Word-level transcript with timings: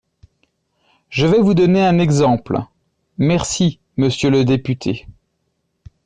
Je 1.11 1.27
vais 1.27 1.39
vous 1.39 1.53
donner 1.53 1.85
un 1.85 1.99
exemple… 1.99 2.63
Merci, 3.19 3.79
monsieur 3.97 4.31
le 4.31 4.43
député. 4.43 5.05